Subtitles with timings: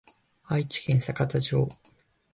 [0.45, 1.69] 愛知県幸田町